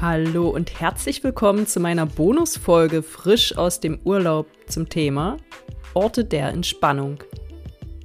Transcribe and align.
Hallo 0.00 0.48
und 0.48 0.80
herzlich 0.80 1.22
willkommen 1.22 1.66
zu 1.66 1.78
meiner 1.78 2.06
Bonusfolge 2.06 3.02
frisch 3.02 3.58
aus 3.58 3.80
dem 3.80 3.98
Urlaub 4.02 4.46
zum 4.66 4.88
Thema 4.88 5.36
Orte 5.92 6.24
der 6.24 6.48
Entspannung. 6.48 7.22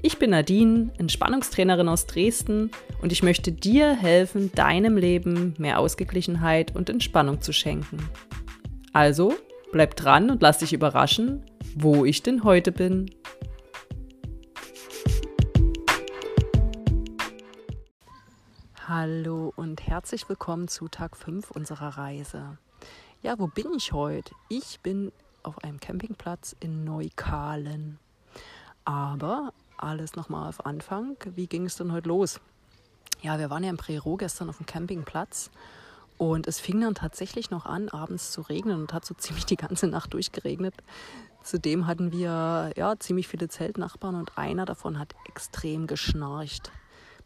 Ich 0.02 0.20
bin 0.20 0.32
Nadine, 0.32 0.92
Entspannungstrainerin 0.98 1.88
aus 1.88 2.06
Dresden 2.06 2.70
und 3.02 3.14
ich 3.14 3.24
möchte 3.24 3.54
dir 3.54 3.96
helfen, 3.96 4.52
deinem 4.52 4.98
Leben 4.98 5.54
mehr 5.58 5.80
Ausgeglichenheit 5.80 6.76
und 6.76 6.90
Entspannung 6.90 7.40
zu 7.40 7.54
schenken. 7.54 8.10
Also 8.92 9.34
bleib 9.72 9.96
dran 9.96 10.30
und 10.30 10.42
lass 10.42 10.58
dich 10.58 10.74
überraschen, 10.74 11.44
wo 11.78 12.04
ich 12.04 12.22
denn 12.22 12.44
heute 12.44 12.74
bin. 12.74 13.10
Hallo 18.88 19.52
und 19.56 19.88
herzlich 19.88 20.30
willkommen 20.30 20.68
zu 20.68 20.88
Tag 20.88 21.18
5 21.18 21.50
unserer 21.50 21.98
Reise. 21.98 22.60
Ja, 23.24 23.40
wo 23.40 23.48
bin 23.48 23.74
ich 23.76 23.94
heute? 23.94 24.36
Ich 24.48 24.80
bin 24.82 25.12
auf 25.42 25.64
einem 25.64 25.80
Campingplatz 25.80 26.56
in 26.60 26.84
Neukalen. 26.84 27.98
Aber 28.84 29.54
alles 29.76 30.16
nochmal 30.16 30.48
auf 30.48 30.68
Anfang. 30.68 31.18
Wie 31.34 31.48
ging 31.48 31.66
es 31.66 31.78
denn 31.78 31.94
heute 31.94 32.10
los? 32.10 32.40
Ja, 33.24 33.40
wir 33.40 33.50
waren 33.50 33.64
ja 33.64 33.72
im 33.72 33.78
Prero 33.78 34.18
gestern 34.18 34.50
auf 34.50 34.58
dem 34.58 34.68
Campingplatz 34.68 35.50
und 36.20 36.46
es 36.46 36.60
fing 36.60 36.80
dann 36.80 36.94
tatsächlich 36.94 37.50
noch 37.50 37.66
an, 37.66 37.90
abends 37.90 38.32
zu 38.32 38.42
regnen 38.42 38.80
und 38.82 38.94
hat 38.94 39.04
so 39.04 39.14
ziemlich 39.18 39.48
die 39.48 39.58
ganze 39.58 39.88
Nacht 39.88 40.14
durchgeregnet. 40.14 40.76
Zudem 41.42 41.88
hatten 41.88 42.12
wir 42.12 42.72
ja 42.76 43.00
ziemlich 43.00 43.28
viele 43.28 43.48
Zeltnachbarn 43.48 44.14
und 44.14 44.38
einer 44.38 44.66
davon 44.66 45.00
hat 45.00 45.16
extrem 45.28 45.88
geschnarcht. 45.88 46.72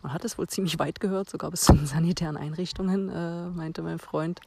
Man 0.02 0.13
hat 0.13 0.23
es 0.23 0.38
wohl 0.38 0.48
ziemlich 0.48 0.80
weit 0.80 0.99
gehört, 0.99 1.30
sogar 1.30 1.52
bis 1.52 1.62
zu 1.62 1.73
den 1.73 1.85
sanitären 1.85 2.38
Einrichtungen, 2.38 3.09
äh, 3.09 3.49
meinte 3.49 3.81
mein 3.81 3.99
Freund, 3.99 4.39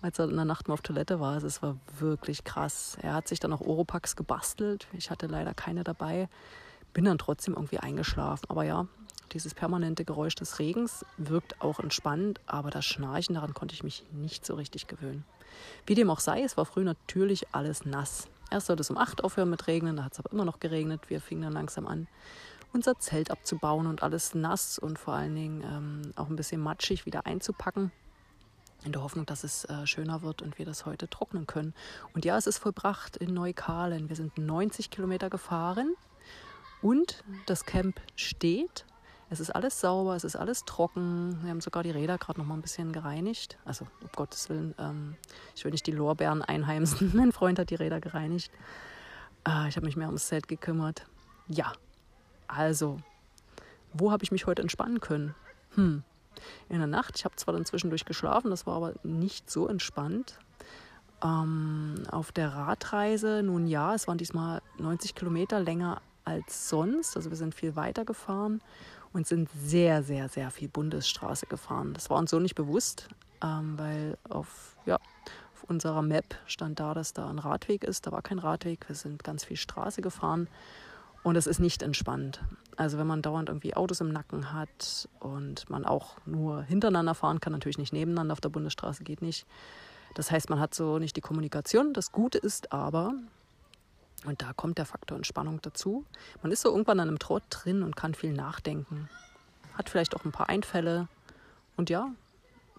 als 0.00 0.18
er 0.18 0.28
in 0.28 0.36
der 0.36 0.44
Nacht 0.44 0.68
mal 0.68 0.74
auf 0.74 0.82
Toilette 0.82 1.20
war. 1.20 1.34
Also 1.34 1.46
es 1.46 1.62
war 1.62 1.76
wirklich 1.98 2.44
krass. 2.44 2.96
Er 3.02 3.14
hat 3.14 3.28
sich 3.28 3.40
dann 3.40 3.52
auch 3.52 3.60
Oropax 3.60 4.16
gebastelt. 4.16 4.86
Ich 4.92 5.10
hatte 5.10 5.26
leider 5.26 5.54
keine 5.54 5.84
dabei. 5.84 6.28
Bin 6.94 7.04
dann 7.04 7.18
trotzdem 7.18 7.54
irgendwie 7.54 7.78
eingeschlafen. 7.78 8.46
Aber 8.48 8.64
ja, 8.64 8.86
dieses 9.32 9.54
permanente 9.54 10.04
Geräusch 10.04 10.34
des 10.34 10.58
Regens 10.58 11.04
wirkt 11.16 11.60
auch 11.60 11.80
entspannend, 11.80 12.40
aber 12.46 12.70
das 12.70 12.84
Schnarchen, 12.84 13.34
daran 13.34 13.54
konnte 13.54 13.74
ich 13.74 13.82
mich 13.82 14.04
nicht 14.12 14.46
so 14.46 14.54
richtig 14.54 14.86
gewöhnen. 14.86 15.24
Wie 15.86 15.94
dem 15.94 16.10
auch 16.10 16.20
sei, 16.20 16.42
es 16.42 16.56
war 16.56 16.64
früh 16.64 16.84
natürlich 16.84 17.46
alles 17.52 17.84
nass. 17.84 18.28
Erst 18.50 18.68
sollte 18.68 18.82
es 18.82 18.90
um 18.90 18.96
8 18.96 19.24
aufhören 19.24 19.50
mit 19.50 19.66
Regnen, 19.66 19.96
da 19.96 20.04
hat 20.04 20.12
es 20.12 20.18
aber 20.20 20.32
immer 20.32 20.44
noch 20.44 20.60
geregnet. 20.60 21.02
Wir 21.08 21.20
fingen 21.20 21.42
dann 21.42 21.52
langsam 21.52 21.86
an, 21.86 22.06
unser 22.76 22.98
Zelt 22.98 23.30
abzubauen 23.30 23.86
und 23.86 24.02
alles 24.02 24.34
nass 24.34 24.78
und 24.78 24.98
vor 24.98 25.14
allen 25.14 25.34
Dingen 25.34 25.62
ähm, 25.62 26.12
auch 26.14 26.28
ein 26.28 26.36
bisschen 26.36 26.60
matschig 26.60 27.06
wieder 27.06 27.24
einzupacken. 27.24 27.90
In 28.84 28.92
der 28.92 29.02
Hoffnung, 29.02 29.24
dass 29.24 29.44
es 29.44 29.64
äh, 29.64 29.86
schöner 29.86 30.20
wird 30.20 30.42
und 30.42 30.58
wir 30.58 30.66
das 30.66 30.84
heute 30.84 31.08
trocknen 31.08 31.46
können. 31.46 31.74
Und 32.12 32.26
ja, 32.26 32.36
es 32.36 32.46
ist 32.46 32.58
vollbracht 32.58 33.16
in 33.16 33.32
Neukalen. 33.32 34.10
Wir 34.10 34.16
sind 34.16 34.36
90 34.36 34.90
Kilometer 34.90 35.30
gefahren 35.30 35.94
und 36.82 37.24
das 37.46 37.64
Camp 37.64 37.98
steht. 38.14 38.84
Es 39.30 39.40
ist 39.40 39.50
alles 39.50 39.80
sauber, 39.80 40.14
es 40.14 40.22
ist 40.22 40.36
alles 40.36 40.66
trocken. 40.66 41.38
Wir 41.42 41.50
haben 41.50 41.62
sogar 41.62 41.82
die 41.82 41.90
Räder 41.90 42.18
gerade 42.18 42.38
noch 42.38 42.46
mal 42.46 42.54
ein 42.54 42.62
bisschen 42.62 42.92
gereinigt. 42.92 43.56
Also, 43.64 43.86
um 44.02 44.10
Gottes 44.14 44.50
Willen, 44.50 44.74
ähm, 44.78 45.16
ich 45.56 45.64
will 45.64 45.72
nicht 45.72 45.86
die 45.86 45.92
Lorbeeren 45.92 46.42
einheimsen. 46.42 47.12
mein 47.16 47.32
Freund 47.32 47.58
hat 47.58 47.70
die 47.70 47.74
Räder 47.74 48.00
gereinigt. 48.00 48.52
Äh, 49.48 49.68
ich 49.68 49.76
habe 49.76 49.86
mich 49.86 49.96
mehr 49.96 50.08
ums 50.08 50.26
Zelt 50.26 50.46
gekümmert. 50.46 51.06
Ja, 51.48 51.72
also, 52.48 52.98
wo 53.92 54.10
habe 54.10 54.24
ich 54.24 54.32
mich 54.32 54.46
heute 54.46 54.62
entspannen 54.62 55.00
können? 55.00 55.34
Hm. 55.74 56.02
In 56.68 56.78
der 56.78 56.86
Nacht. 56.86 57.16
Ich 57.16 57.24
habe 57.24 57.36
zwar 57.36 57.54
dann 57.54 57.64
zwischendurch 57.64 58.04
geschlafen, 58.04 58.50
das 58.50 58.66
war 58.66 58.76
aber 58.76 58.94
nicht 59.02 59.50
so 59.50 59.68
entspannt. 59.68 60.38
Ähm, 61.24 62.02
auf 62.10 62.30
der 62.30 62.52
Radreise, 62.52 63.42
nun 63.42 63.66
ja, 63.66 63.94
es 63.94 64.06
waren 64.06 64.18
diesmal 64.18 64.60
90 64.78 65.14
Kilometer 65.14 65.60
länger 65.60 66.02
als 66.24 66.68
sonst. 66.68 67.16
Also 67.16 67.30
wir 67.30 67.36
sind 67.36 67.54
viel 67.54 67.74
weiter 67.74 68.04
gefahren 68.04 68.60
und 69.12 69.26
sind 69.26 69.48
sehr, 69.50 70.02
sehr, 70.02 70.28
sehr 70.28 70.50
viel 70.50 70.68
Bundesstraße 70.68 71.46
gefahren. 71.46 71.94
Das 71.94 72.10
war 72.10 72.18
uns 72.18 72.30
so 72.30 72.38
nicht 72.38 72.54
bewusst, 72.54 73.08
ähm, 73.42 73.78
weil 73.78 74.18
auf, 74.28 74.76
ja, 74.84 74.96
auf 75.54 75.64
unserer 75.68 76.02
Map 76.02 76.36
stand 76.46 76.80
da, 76.80 76.92
dass 76.92 77.14
da 77.14 77.30
ein 77.30 77.38
Radweg 77.38 77.84
ist. 77.84 78.06
Da 78.06 78.12
war 78.12 78.20
kein 78.20 78.38
Radweg. 78.38 78.86
Wir 78.88 78.96
sind 78.96 79.24
ganz 79.24 79.44
viel 79.44 79.56
Straße 79.56 80.02
gefahren 80.02 80.48
und 81.26 81.34
es 81.34 81.48
ist 81.48 81.58
nicht 81.58 81.82
entspannt. 81.82 82.40
Also 82.76 82.98
wenn 82.98 83.06
man 83.08 83.20
dauernd 83.20 83.48
irgendwie 83.48 83.74
Autos 83.74 84.00
im 84.00 84.12
Nacken 84.12 84.52
hat 84.52 85.08
und 85.18 85.68
man 85.68 85.84
auch 85.84 86.18
nur 86.24 86.62
hintereinander 86.62 87.16
fahren 87.16 87.40
kann, 87.40 87.52
natürlich 87.52 87.78
nicht 87.78 87.92
nebeneinander 87.92 88.32
auf 88.32 88.40
der 88.40 88.48
Bundesstraße 88.48 89.02
geht 89.02 89.22
nicht. 89.22 89.44
Das 90.14 90.30
heißt, 90.30 90.50
man 90.50 90.60
hat 90.60 90.72
so 90.72 91.00
nicht 91.00 91.16
die 91.16 91.20
Kommunikation. 91.20 91.92
Das 91.94 92.12
Gute 92.12 92.38
ist 92.38 92.72
aber, 92.72 93.12
und 94.24 94.40
da 94.40 94.52
kommt 94.52 94.78
der 94.78 94.86
Faktor 94.86 95.16
Entspannung 95.16 95.60
dazu, 95.62 96.04
man 96.44 96.52
ist 96.52 96.60
so 96.60 96.68
irgendwann 96.68 97.00
an 97.00 97.08
einem 97.08 97.18
Trott 97.18 97.42
drin 97.50 97.82
und 97.82 97.96
kann 97.96 98.14
viel 98.14 98.32
nachdenken. 98.32 99.08
Hat 99.74 99.90
vielleicht 99.90 100.14
auch 100.14 100.24
ein 100.24 100.30
paar 100.30 100.48
Einfälle 100.48 101.08
und 101.76 101.90
ja, 101.90 102.08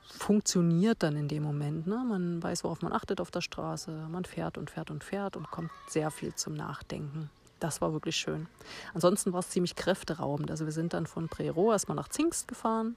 funktioniert 0.03 1.03
dann 1.03 1.17
in 1.17 1.27
dem 1.27 1.43
Moment. 1.43 1.85
Ne? 1.85 2.01
Man 2.07 2.41
weiß, 2.41 2.63
worauf 2.63 2.81
man 2.81 2.93
achtet 2.93 3.19
auf 3.19 3.29
der 3.29 3.41
Straße. 3.41 3.91
Man 4.09 4.23
fährt 4.23 4.57
und 4.57 4.69
fährt 4.69 4.89
und 4.89 5.03
fährt 5.03 5.35
und 5.35 5.51
kommt 5.51 5.71
sehr 5.89 6.11
viel 6.11 6.33
zum 6.33 6.53
Nachdenken 6.53 7.29
das 7.59 7.81
war 7.81 7.93
wirklich 7.93 8.15
schön. 8.15 8.47
Ansonsten 8.93 9.33
war 9.33 9.39
es 9.39 9.49
ziemlich 9.49 9.75
kräfteraubend. 9.75 10.51
Also 10.51 10.65
wir 10.65 10.71
sind 10.71 10.93
dann 10.93 11.07
von 11.07 11.27
Prero 11.27 11.71
erstmal 11.71 11.95
nach 11.95 12.09
Zingst 12.09 12.47
gefahren, 12.47 12.95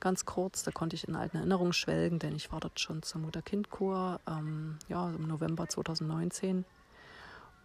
ganz 0.00 0.24
kurz. 0.24 0.62
Da 0.62 0.70
konnte 0.70 0.96
ich 0.96 1.06
in 1.06 1.16
alten 1.16 1.36
Erinnerungen 1.36 1.72
schwelgen, 1.72 2.18
denn 2.18 2.34
ich 2.34 2.52
war 2.52 2.60
dort 2.60 2.80
schon 2.80 3.02
zum 3.02 3.22
Mutter-Kind-Chor 3.22 4.20
ähm, 4.26 4.78
ja, 4.88 5.10
im 5.10 5.26
November 5.28 5.68
2019. 5.68 6.64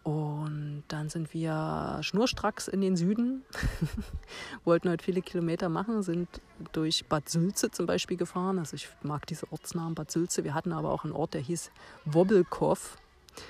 Und 0.08 0.86
dann 0.88 1.10
sind 1.10 1.34
wir 1.34 2.00
schnurstracks 2.02 2.70
in 2.70 2.80
den 2.80 2.96
Süden, 2.96 3.44
wollten 4.64 4.90
heute 4.90 5.04
viele 5.04 5.22
Kilometer 5.22 5.68
machen, 5.68 6.02
sind 6.02 6.30
durch 6.72 7.06
Bad 7.08 7.28
Sülze 7.28 7.72
zum 7.72 7.88
Beispiel 7.88 8.16
gefahren. 8.16 8.58
Also 8.58 8.76
ich 8.76 8.88
mag 9.04 9.28
diese 9.28 9.52
Ortsnamen 9.52 9.96
Bad 9.96 10.10
Sülze. 10.10 10.46
Wir 10.46 10.54
hatten 10.54 10.72
aber 10.72 10.92
auch 10.92 11.04
einen 11.04 11.12
Ort, 11.12 11.34
der 11.34 11.42
hieß 11.42 11.72
Wobbelkow. 12.06 12.98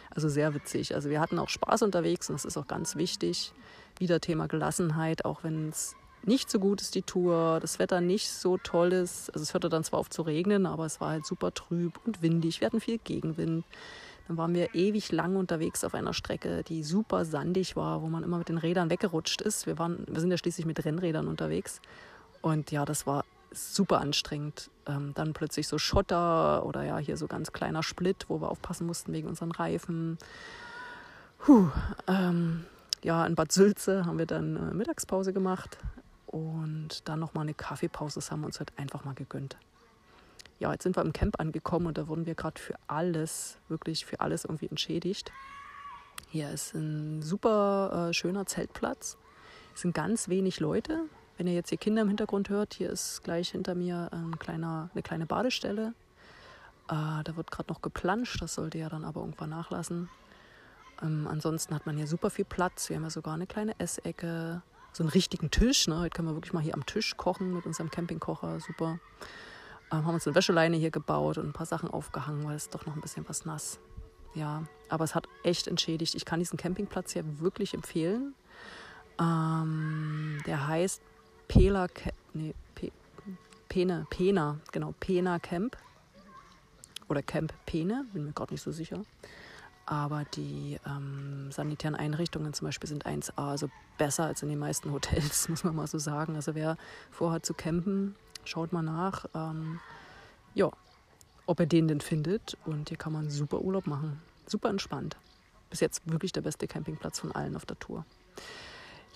Also 0.09 0.29
sehr 0.29 0.53
witzig. 0.53 0.95
Also 0.95 1.09
wir 1.09 1.19
hatten 1.19 1.39
auch 1.39 1.49
Spaß 1.49 1.81
unterwegs 1.83 2.29
und 2.29 2.35
das 2.35 2.45
ist 2.45 2.57
auch 2.57 2.67
ganz 2.67 2.95
wichtig. 2.95 3.53
Wieder 3.99 4.19
Thema 4.19 4.47
Gelassenheit, 4.47 5.25
auch 5.25 5.43
wenn 5.43 5.69
es 5.69 5.95
nicht 6.23 6.49
so 6.49 6.59
gut 6.59 6.81
ist, 6.81 6.95
die 6.95 7.03
Tour, 7.03 7.59
das 7.61 7.79
Wetter 7.79 8.01
nicht 8.01 8.29
so 8.29 8.57
toll 8.57 8.93
ist. 8.93 9.29
Also 9.29 9.43
es 9.43 9.53
hörte 9.53 9.69
dann 9.69 9.83
zwar 9.83 9.99
auf 9.99 10.09
zu 10.09 10.21
regnen, 10.23 10.65
aber 10.65 10.85
es 10.85 10.99
war 10.99 11.11
halt 11.11 11.25
super 11.25 11.53
trüb 11.53 11.99
und 12.05 12.21
windig. 12.21 12.59
Wir 12.59 12.67
hatten 12.67 12.81
viel 12.81 12.97
Gegenwind. 12.97 13.65
Dann 14.27 14.37
waren 14.37 14.53
wir 14.53 14.75
ewig 14.75 15.11
lang 15.11 15.37
unterwegs 15.37 15.85
auf 15.85 15.93
einer 15.93 16.13
Strecke, 16.13 16.63
die 16.63 16.83
super 16.83 17.23
sandig 17.23 17.77
war, 17.77 18.01
wo 18.01 18.07
man 18.07 18.23
immer 18.23 18.37
mit 18.37 18.49
den 18.49 18.57
Rädern 18.57 18.89
weggerutscht 18.89 19.41
ist. 19.41 19.67
Wir, 19.67 19.79
waren, 19.79 20.05
wir 20.05 20.19
sind 20.19 20.31
ja 20.31 20.37
schließlich 20.37 20.65
mit 20.65 20.83
Rennrädern 20.83 21.27
unterwegs. 21.27 21.81
Und 22.41 22.71
ja, 22.71 22.83
das 22.83 23.07
war 23.07 23.23
super 23.51 23.99
anstrengend. 23.99 24.69
Ähm, 24.85 25.13
dann 25.15 25.33
plötzlich 25.33 25.67
so 25.67 25.77
Schotter 25.77 26.65
oder 26.65 26.83
ja, 26.83 26.97
hier 26.97 27.17
so 27.17 27.27
ganz 27.27 27.51
kleiner 27.51 27.83
Split, 27.83 28.25
wo 28.27 28.41
wir 28.41 28.49
aufpassen 28.49 28.87
mussten 28.87 29.13
wegen 29.13 29.27
unseren 29.27 29.51
Reifen. 29.51 30.17
Puh, 31.39 31.69
ähm, 32.07 32.65
ja, 33.03 33.25
in 33.25 33.35
Bad 33.35 33.51
Sülze 33.51 34.05
haben 34.05 34.17
wir 34.17 34.25
dann 34.25 34.55
äh, 34.55 34.73
Mittagspause 34.73 35.33
gemacht 35.33 35.77
und 36.25 37.07
dann 37.07 37.19
nochmal 37.19 37.43
eine 37.43 37.53
Kaffeepause. 37.53 38.15
Das 38.15 38.31
haben 38.31 38.41
wir 38.41 38.47
uns 38.47 38.59
halt 38.59 38.71
einfach 38.77 39.05
mal 39.05 39.13
gegönnt. 39.13 39.57
Ja, 40.59 40.71
jetzt 40.71 40.83
sind 40.83 40.95
wir 40.97 41.03
im 41.03 41.13
Camp 41.13 41.39
angekommen 41.39 41.85
und 41.85 41.97
da 41.97 42.07
wurden 42.07 42.25
wir 42.25 42.33
gerade 42.33 42.59
für 42.59 42.73
alles, 42.87 43.57
wirklich 43.67 44.05
für 44.05 44.19
alles 44.19 44.45
irgendwie 44.45 44.67
entschädigt. 44.67 45.31
Hier 46.29 46.49
ist 46.49 46.73
ein 46.73 47.21
super 47.21 48.09
äh, 48.09 48.13
schöner 48.13 48.45
Zeltplatz. 48.45 49.17
Es 49.75 49.81
sind 49.81 49.93
ganz 49.93 50.27
wenig 50.27 50.59
Leute. 50.59 51.03
Wenn 51.37 51.45
ihr 51.45 51.53
jetzt 51.53 51.69
hier 51.69 51.77
Kinder 51.77 52.01
im 52.01 52.07
Hintergrund 52.07 52.49
hört, 52.49 52.73
hier 52.73 52.89
ist 52.89 53.23
gleich 53.23 53.49
hinter 53.49 53.75
mir 53.75 54.09
ein 54.12 54.39
kleiner, 54.39 54.89
eine 54.94 55.03
kleine 55.03 55.27
Badestelle. 55.27 55.94
Äh, 56.89 57.23
da 57.23 57.35
wird 57.35 57.51
gerade 57.51 57.71
noch 57.71 57.81
geplanscht, 57.83 58.41
das 58.41 58.56
sollte 58.56 58.79
ja 58.79 58.89
dann 58.89 59.06
aber 59.06 59.21
irgendwann 59.21 59.51
nachlassen. 59.51 60.09
Ähm, 61.01 61.27
ansonsten 61.29 61.75
hat 61.75 61.85
man 61.85 61.95
hier 61.95 62.07
super 62.07 62.31
viel 62.31 62.45
Platz. 62.45 62.89
Wir 62.89 62.95
haben 62.95 63.03
ja 63.03 63.12
sogar 63.12 63.35
eine 63.35 63.45
kleine 63.45 63.79
Essecke, 63.79 64.63
so 64.94 65.03
einen 65.03 65.12
richtigen 65.12 65.51
Tisch. 65.51 65.88
Ne? 65.88 66.00
Heute 66.00 66.15
können 66.15 66.27
wir 66.27 66.35
wirklich 66.35 66.53
mal 66.53 66.63
hier 66.63 66.73
am 66.73 66.88
Tisch 66.88 67.15
kochen 67.17 67.53
mit 67.53 67.67
unserem 67.67 67.91
Campingkocher. 67.91 68.59
Super. 68.59 69.00
Ähm, 69.91 70.06
haben 70.06 70.13
uns 70.15 70.25
eine 70.25 70.35
Wäscheleine 70.35 70.77
hier 70.77 70.91
gebaut 70.91 71.38
und 71.38 71.45
ein 71.45 71.53
paar 71.53 71.67
Sachen 71.67 71.89
aufgehangen, 71.89 72.45
weil 72.45 72.56
es 72.56 72.69
doch 72.69 72.88
noch 72.88 72.95
ein 72.95 73.01
bisschen 73.01 73.29
was 73.29 73.45
nass. 73.45 73.79
Ja, 74.33 74.63
aber 74.89 75.03
es 75.03 75.13
hat 75.13 75.27
echt 75.44 75.67
entschädigt. 75.67 76.15
Ich 76.15 76.25
kann 76.25 76.39
diesen 76.39 76.57
Campingplatz 76.57 77.13
hier 77.13 77.39
wirklich 77.39 77.75
empfehlen. 77.75 78.33
Ähm, 79.19 80.39
der 80.47 80.67
heißt 80.67 81.01
Pela, 81.47 81.88
nee, 82.33 82.53
Pe, 82.75 82.91
Pena, 83.69 84.05
Pena, 84.09 84.59
genau, 84.71 84.94
Pena 84.99 85.39
Camp. 85.39 85.77
Oder 87.09 87.21
Camp 87.21 87.53
Pene, 87.65 88.05
bin 88.13 88.25
mir 88.25 88.33
gerade 88.33 88.53
nicht 88.53 88.63
so 88.63 88.71
sicher. 88.71 89.01
Aber 89.85 90.25
die 90.25 90.77
ähm, 90.85 91.49
sanitären 91.51 91.95
Einrichtungen 91.95 92.53
zum 92.53 92.65
Beispiel 92.67 92.89
sind 92.89 93.05
1A, 93.05 93.31
also 93.38 93.69
besser 93.97 94.25
als 94.25 94.44
in 94.44 94.49
den 94.49 94.59
meisten 94.59 94.91
Hotels, 94.91 95.47
muss 95.49 95.63
man 95.63 95.75
mal 95.75 95.88
so 95.88 95.97
sagen. 95.97 96.35
Also 96.35 96.55
wer 96.55 96.77
vorhat 97.09 97.45
zu 97.45 97.53
campen, 97.53 98.15
schaut 98.43 98.73
mal 98.73 98.81
nach. 98.81 99.25
Ähm, 99.33 99.79
ja, 100.53 100.69
ob 101.45 101.59
er 101.61 101.65
den 101.65 101.88
denn 101.88 102.01
findet. 102.01 102.57
Und 102.65 102.89
hier 102.89 102.97
kann 102.97 103.13
man 103.13 103.29
super 103.29 103.61
Urlaub 103.61 103.88
machen. 103.88 104.21
Super 104.45 104.69
entspannt. 104.69 105.15
Bis 105.69 105.79
jetzt 105.79 106.01
wirklich 106.05 106.33
der 106.33 106.41
beste 106.41 106.67
Campingplatz 106.67 107.19
von 107.19 107.31
allen 107.31 107.55
auf 107.55 107.65
der 107.65 107.79
Tour. 107.79 108.05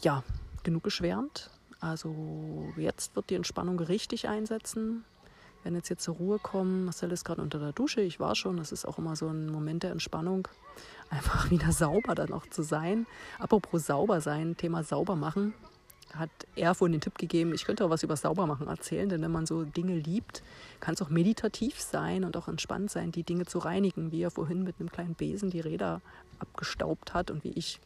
Ja, 0.02 0.24
genug 0.64 0.84
geschwärmt. 0.84 1.50
Also 1.82 2.72
jetzt 2.78 3.16
wird 3.16 3.30
die 3.30 3.36
Entspannung 3.36 3.80
richtig 3.80 4.28
einsetzen. 4.30 5.04
Werden 5.64 5.76
jetzt 5.76 5.88
hier 5.88 5.98
zur 5.98 6.16
Ruhe 6.16 6.40
kommen. 6.40 6.86
Marcel 6.86 7.12
ist 7.12 7.26
gerade 7.26 7.42
unter 7.42 7.60
der 7.60 7.74
Dusche. 7.74 8.02
Ich 8.02 8.20
war 8.20 8.36
schon. 8.36 8.58
Das 8.58 8.72
ist 8.72 8.88
auch 8.88 8.98
immer 8.98 9.16
so 9.16 9.28
ein 9.28 9.48
Moment 9.48 9.84
der 9.84 9.92
Entspannung. 9.92 10.48
Einfach 11.10 11.52
wieder 11.52 11.72
sauber 11.72 12.16
dann 12.16 12.32
auch 12.32 12.48
zu 12.48 12.64
sein. 12.64 13.06
Apropos 13.40 13.86
sauber 13.86 14.22
sein, 14.22 14.56
Thema 14.56 14.84
sauber 14.84 15.16
machen 15.16 15.54
hat 16.16 16.30
er 16.56 16.76
vorhin 16.76 16.94
den 16.94 17.02
Tipp 17.02 17.18
gegeben, 17.18 17.54
ich 17.54 17.66
könnte 17.66 17.86
auch 17.86 17.90
was 17.90 18.04
über 18.04 18.16
Saubermachen 18.16 18.68
erzählen, 18.68 19.10
denn 19.10 19.22
wenn 19.22 19.32
man 19.32 19.46
so 19.46 19.64
Dinge 19.64 19.96
liebt, 19.96 20.44
kann 20.80 20.94
es 20.94 21.02
auch 21.02 21.10
meditativ 21.10 21.80
sein 21.80 22.24
und 22.24 22.36
auch 22.38 22.48
entspannt 22.48 22.92
sein, 22.92 23.12
die 23.12 23.24
Dinge 23.24 23.46
zu 23.46 23.60
reinigen, 23.60 24.12
wie 24.12 24.22
er 24.22 24.32
vorhin 24.32 24.64
mit 24.64 24.76
einem 24.80 24.92
kleinen 24.92 25.16
Besen 25.16 25.50
die 25.50 25.60
Räder 25.60 26.02
abgestaubt 26.40 27.14
hat 27.14 27.32
und 27.32 27.44
wie 27.44 27.52
ich 27.52 27.80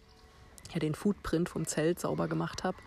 ja 0.74 0.80
den 0.80 0.96
Footprint 0.96 1.50
vom 1.50 1.66
Zelt 1.66 2.00
sauber 2.00 2.28
gemacht 2.28 2.64
habe. 2.64 2.78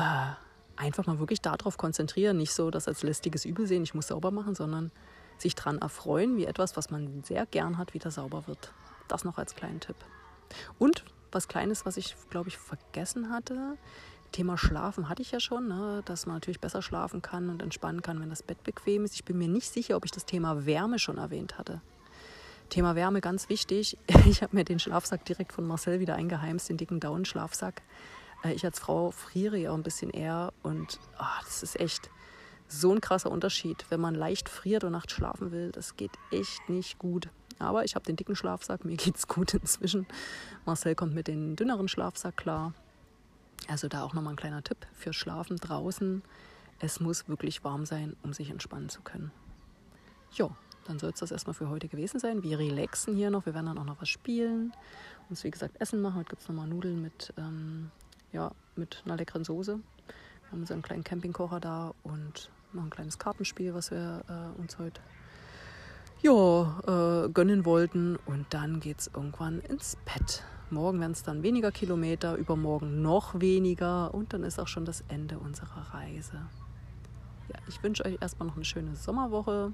Äh, 0.00 0.32
einfach 0.76 1.06
mal 1.06 1.18
wirklich 1.18 1.42
darauf 1.42 1.76
konzentrieren, 1.76 2.38
nicht 2.38 2.54
so 2.54 2.70
das 2.70 2.88
als 2.88 3.02
lästiges 3.02 3.44
Übel 3.44 3.66
sehen, 3.66 3.82
ich 3.82 3.92
muss 3.92 4.08
sauber 4.08 4.30
machen, 4.30 4.54
sondern 4.54 4.90
sich 5.36 5.54
daran 5.54 5.76
erfreuen, 5.78 6.38
wie 6.38 6.46
etwas, 6.46 6.74
was 6.74 6.90
man 6.90 7.22
sehr 7.22 7.44
gern 7.44 7.76
hat, 7.76 7.92
wieder 7.92 8.10
sauber 8.10 8.46
wird. 8.46 8.72
Das 9.08 9.24
noch 9.24 9.36
als 9.36 9.54
kleinen 9.54 9.80
Tipp. 9.80 9.96
Und 10.78 11.04
was 11.32 11.48
Kleines, 11.48 11.84
was 11.84 11.98
ich, 11.98 12.16
glaube 12.30 12.48
ich, 12.48 12.56
vergessen 12.56 13.30
hatte, 13.30 13.76
Thema 14.32 14.56
Schlafen 14.56 15.08
hatte 15.10 15.20
ich 15.20 15.32
ja 15.32 15.40
schon, 15.40 15.68
ne? 15.68 16.02
dass 16.06 16.24
man 16.24 16.36
natürlich 16.36 16.60
besser 16.60 16.80
schlafen 16.80 17.20
kann 17.20 17.50
und 17.50 17.62
entspannen 17.62 18.00
kann, 18.00 18.20
wenn 18.20 18.30
das 18.30 18.42
Bett 18.42 18.62
bequem 18.64 19.04
ist. 19.04 19.14
Ich 19.14 19.24
bin 19.24 19.36
mir 19.36 19.48
nicht 19.48 19.70
sicher, 19.70 19.96
ob 19.96 20.06
ich 20.06 20.12
das 20.12 20.24
Thema 20.24 20.64
Wärme 20.64 20.98
schon 20.98 21.18
erwähnt 21.18 21.58
hatte. 21.58 21.82
Thema 22.70 22.94
Wärme 22.94 23.20
ganz 23.20 23.50
wichtig. 23.50 23.98
Ich 24.26 24.42
habe 24.42 24.56
mir 24.56 24.64
den 24.64 24.78
Schlafsack 24.78 25.24
direkt 25.26 25.52
von 25.52 25.66
Marcel 25.66 26.00
wieder 26.00 26.14
eingeheimst, 26.14 26.68
den 26.68 26.78
dicken 26.78 27.00
Down-Schlafsack. 27.00 27.80
Äh, 27.80 28.19
ich 28.44 28.64
als 28.64 28.78
Frau 28.78 29.10
friere 29.10 29.58
ja 29.58 29.70
auch 29.70 29.74
ein 29.74 29.82
bisschen 29.82 30.10
eher 30.10 30.52
und 30.62 30.98
oh, 31.18 31.44
das 31.44 31.62
ist 31.62 31.78
echt 31.78 32.10
so 32.68 32.92
ein 32.92 33.00
krasser 33.00 33.30
Unterschied. 33.30 33.84
Wenn 33.90 34.00
man 34.00 34.14
leicht 34.14 34.48
friert 34.48 34.84
und 34.84 34.92
nachts 34.92 35.12
schlafen 35.12 35.50
will, 35.50 35.72
das 35.72 35.96
geht 35.96 36.12
echt 36.30 36.68
nicht 36.68 36.98
gut. 36.98 37.28
Aber 37.58 37.84
ich 37.84 37.94
habe 37.94 38.06
den 38.06 38.16
dicken 38.16 38.36
Schlafsack, 38.36 38.84
mir 38.84 38.96
geht 38.96 39.16
es 39.16 39.28
gut 39.28 39.54
inzwischen. 39.54 40.06
Marcel 40.64 40.94
kommt 40.94 41.14
mit 41.14 41.28
dem 41.28 41.56
dünneren 41.56 41.88
Schlafsack 41.88 42.36
klar. 42.36 42.72
Also 43.68 43.88
da 43.88 44.02
auch 44.02 44.14
nochmal 44.14 44.32
ein 44.32 44.36
kleiner 44.36 44.64
Tipp 44.64 44.86
für 44.94 45.12
Schlafen 45.12 45.56
draußen. 45.56 46.22
Es 46.78 46.98
muss 46.98 47.28
wirklich 47.28 47.62
warm 47.62 47.84
sein, 47.84 48.16
um 48.22 48.32
sich 48.32 48.50
entspannen 48.50 48.88
zu 48.88 49.02
können. 49.02 49.30
Jo, 50.32 50.52
dann 50.86 50.98
soll 50.98 51.10
es 51.10 51.20
das 51.20 51.30
erstmal 51.30 51.54
für 51.54 51.68
heute 51.68 51.88
gewesen 51.88 52.18
sein. 52.18 52.42
Wir 52.42 52.58
relaxen 52.58 53.14
hier 53.14 53.30
noch. 53.30 53.44
Wir 53.44 53.54
werden 53.54 53.66
dann 53.66 53.78
auch 53.78 53.84
noch 53.84 54.00
was 54.00 54.08
spielen. 54.08 54.72
Uns, 55.28 55.44
wie 55.44 55.50
gesagt, 55.50 55.80
Essen 55.80 56.00
machen. 56.00 56.16
Heute 56.16 56.30
gibt 56.30 56.42
es 56.42 56.48
nochmal 56.48 56.68
Nudeln 56.68 57.02
mit, 57.02 57.34
ähm, 57.36 57.90
ja, 58.32 58.52
mit 58.76 59.02
einer 59.04 59.16
leckeren 59.16 59.44
Soße. 59.44 59.78
Wir 59.78 60.52
haben 60.52 60.66
so 60.66 60.74
einen 60.74 60.82
kleinen 60.82 61.04
Campingkocher 61.04 61.60
da 61.60 61.94
und 62.02 62.50
noch 62.72 62.82
ein 62.82 62.90
kleines 62.90 63.18
Kartenspiel, 63.18 63.74
was 63.74 63.90
wir 63.90 64.22
äh, 64.28 64.60
uns 64.60 64.78
heute 64.78 65.00
ja, 66.22 67.24
äh, 67.24 67.28
gönnen 67.30 67.64
wollten. 67.64 68.16
Und 68.26 68.46
dann 68.50 68.80
geht 68.80 69.00
es 69.00 69.10
irgendwann 69.14 69.60
ins 69.60 69.96
Bett. 70.04 70.44
Morgen 70.70 71.00
werden 71.00 71.12
es 71.12 71.22
dann 71.22 71.42
weniger 71.42 71.72
Kilometer, 71.72 72.36
übermorgen 72.36 73.02
noch 73.02 73.40
weniger 73.40 74.14
und 74.14 74.32
dann 74.32 74.44
ist 74.44 74.60
auch 74.60 74.68
schon 74.68 74.84
das 74.84 75.02
Ende 75.08 75.38
unserer 75.38 75.94
Reise. 75.94 76.42
Ja, 77.48 77.56
ich 77.68 77.82
wünsche 77.82 78.04
euch 78.04 78.18
erstmal 78.20 78.46
noch 78.46 78.54
eine 78.54 78.64
schöne 78.64 78.94
Sommerwoche. 78.94 79.72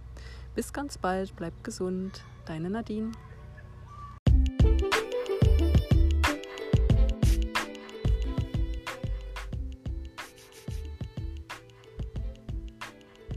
Bis 0.55 0.73
ganz 0.73 0.97
bald, 0.97 1.37
bleibt 1.37 1.65
gesund. 1.65 2.25
Deine 2.47 2.71
Nadine. 2.71 3.13